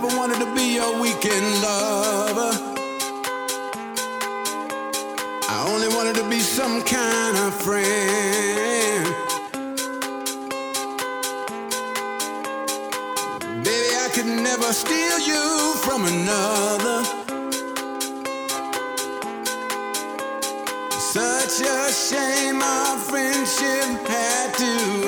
[0.00, 2.52] Never wanted to be your weekend lover.
[5.48, 9.04] I only wanted to be some kind of friend.
[13.64, 17.02] Baby, I could never steal you from another.
[21.00, 25.07] Such a shame our friendship had to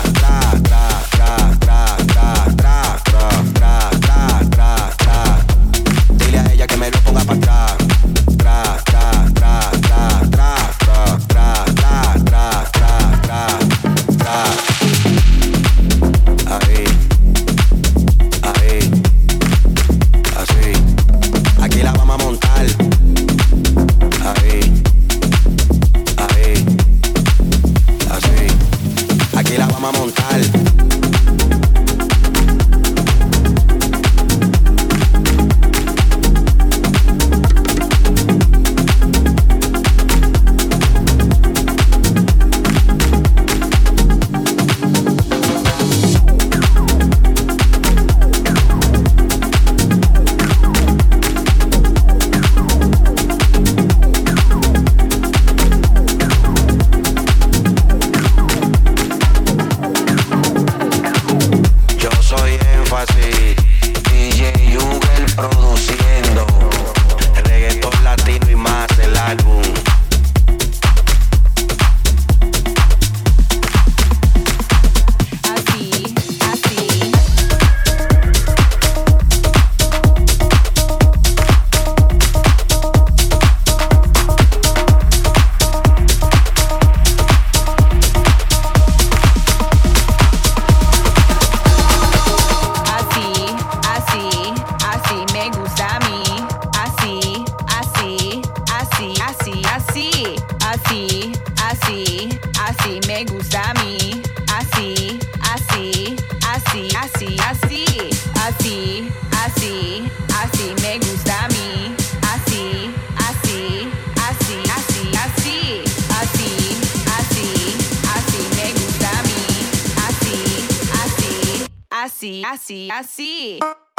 [123.61, 123.90] Bye.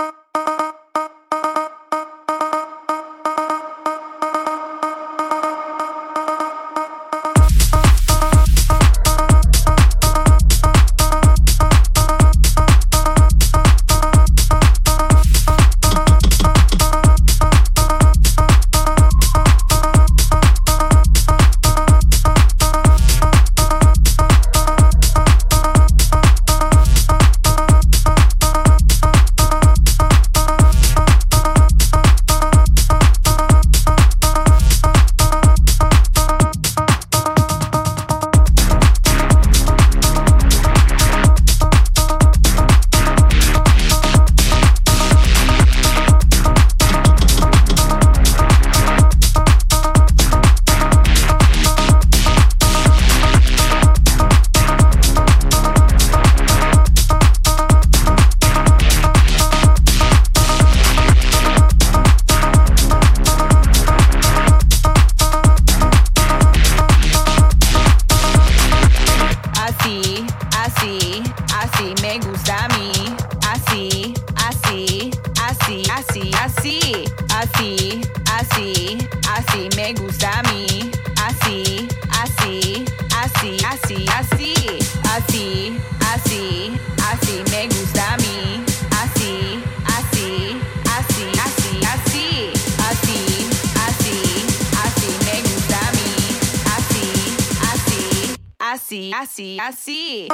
[98.93, 100.29] Así, así, así.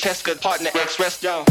[0.00, 1.49] Francesca, partner, express, yo.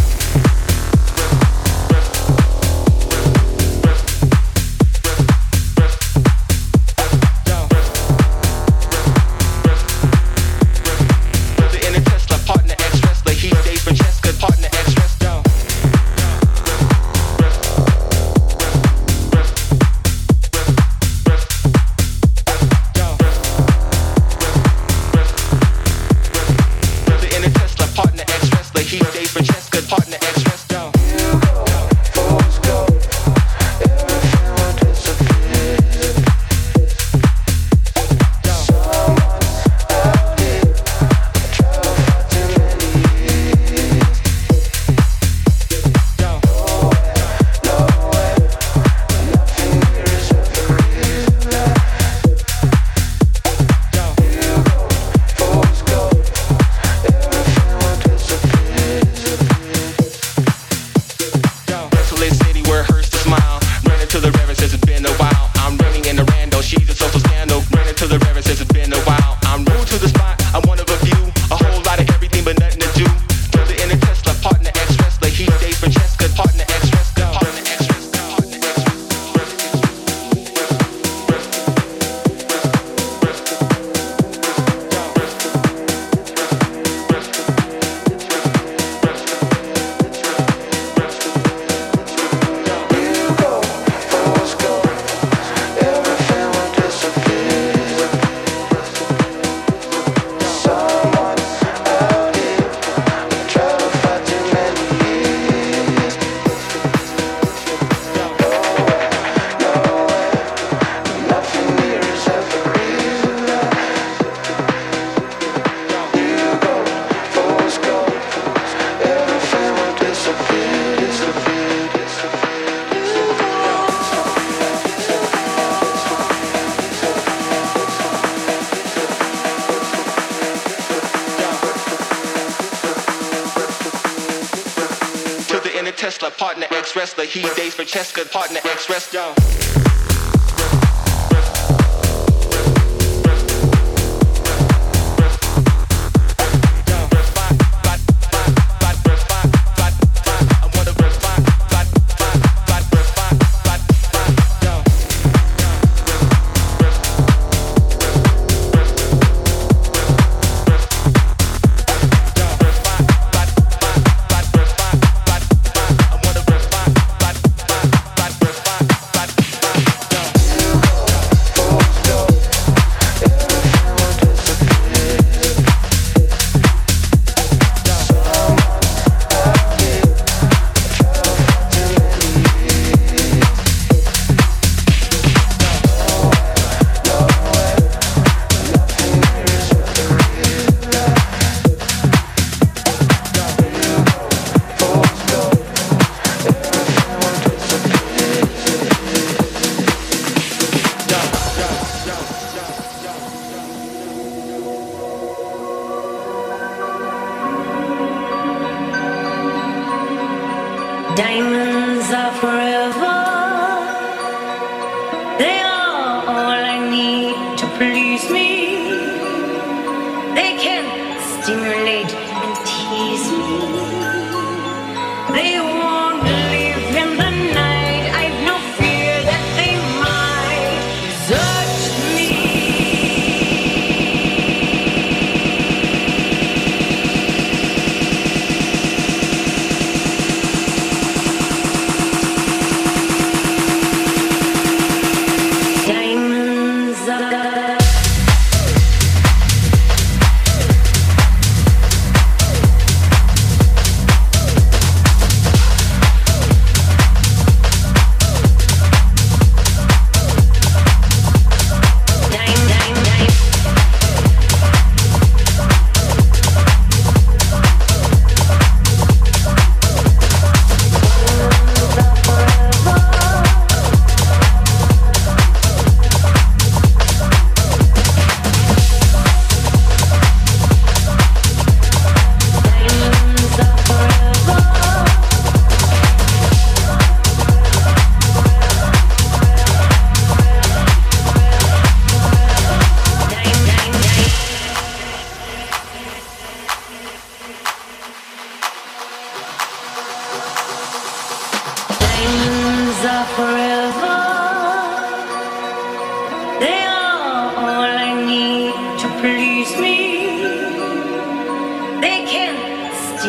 [137.20, 139.39] the He dates for Cheska, partner, ex-wrestler.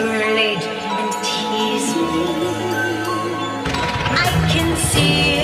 [0.08, 2.24] And tease me.
[4.22, 5.39] I can see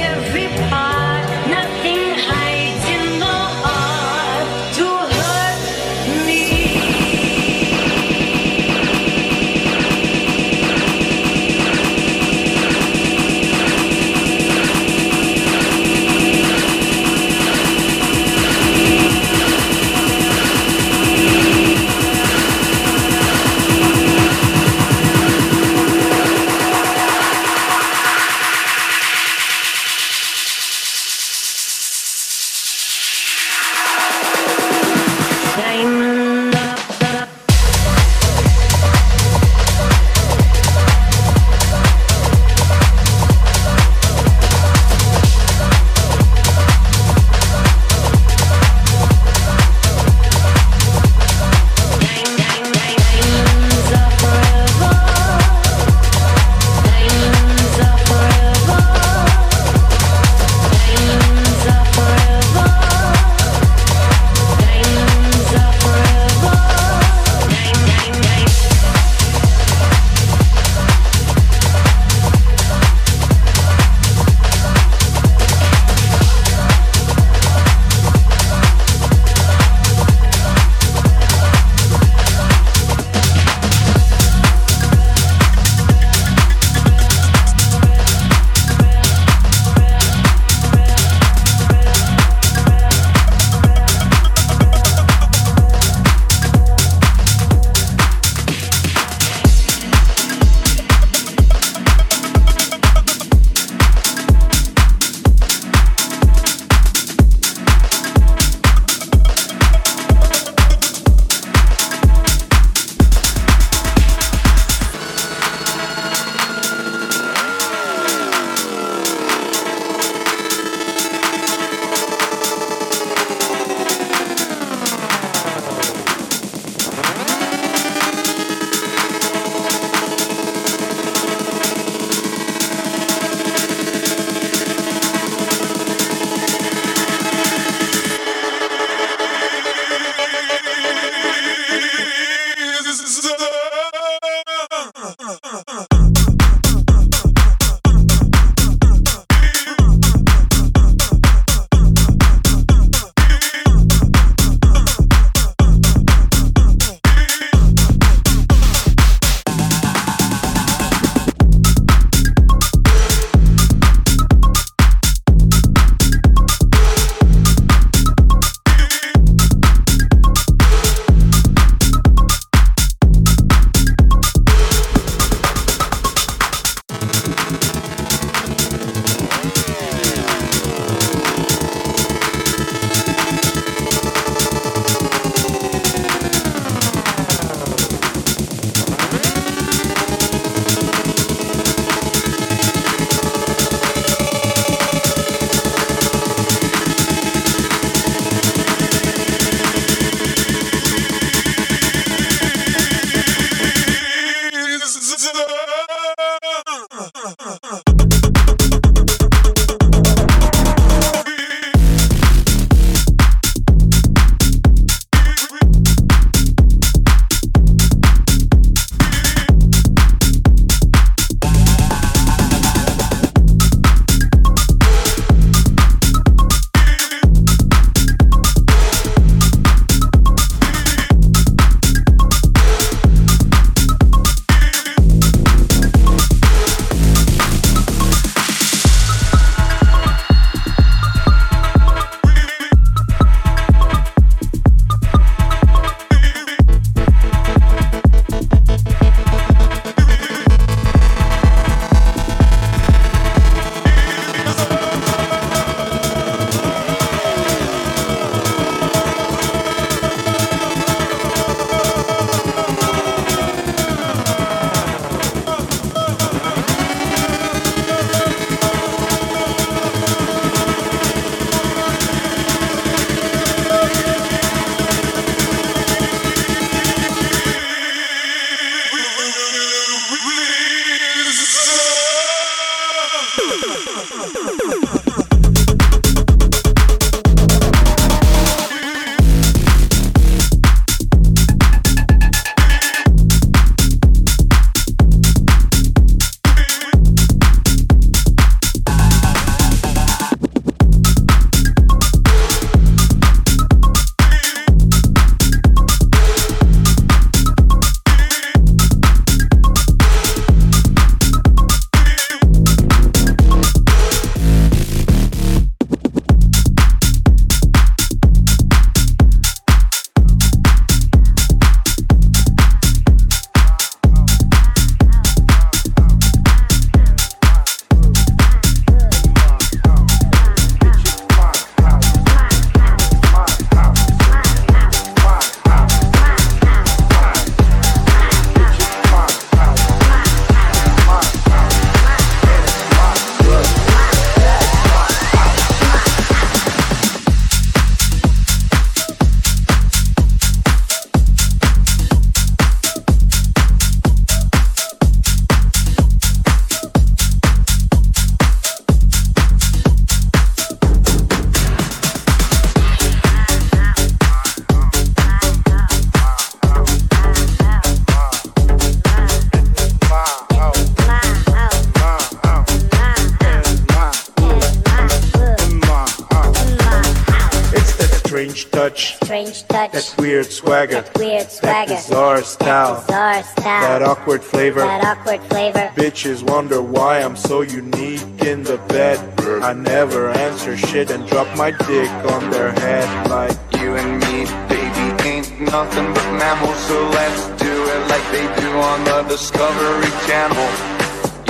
[378.36, 379.16] Strange touch.
[379.16, 379.92] Strange touch.
[379.92, 381.00] That weird swagger.
[381.00, 381.94] That weird swagger.
[381.94, 382.94] That bizarre style.
[382.96, 383.80] That bizarre style.
[383.80, 384.80] That awkward flavor.
[384.80, 385.90] That awkward flavor.
[385.96, 389.18] Bitches wonder why I'm so unique in the bed.
[389.62, 394.44] I never answer shit and drop my dick on their head like you and me,
[394.68, 396.76] baby, ain't nothing but mammals.
[396.88, 400.68] So let's do it like they do on the Discovery Channel.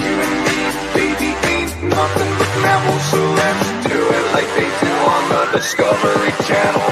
[0.07, 0.59] You and me,
[0.95, 3.03] baby, ain't nothing but mammals.
[3.11, 6.83] So let's do it like they do on the Discovery Channel.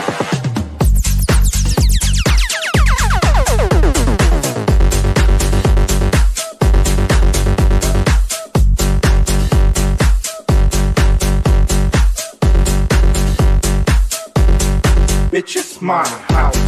[15.31, 16.64] Bitch, it's my house.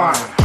[0.00, 0.39] mine.